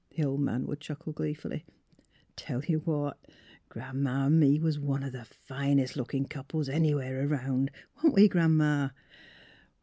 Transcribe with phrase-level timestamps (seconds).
[0.17, 1.63] "the old man would chuckle gleefully.
[2.17, 3.23] '* Tell ye what,
[3.69, 7.69] Gran 'ma an' me was one of the finest lookin* couples anywheres around;
[8.01, 8.89] wa'n't we, Gran 'ma?